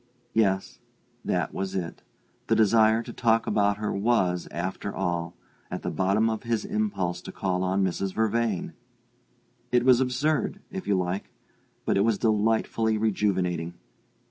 [0.33, 0.79] Yes,
[1.23, 2.01] that was it;
[2.47, 5.35] the desire to talk about her was, after all,
[5.69, 8.15] at the bottom of his impulse to call on Mrs.
[8.15, 8.73] Vervain!
[9.71, 11.29] It was absurd, if you like
[11.85, 13.75] but it was delightfully rejuvenating.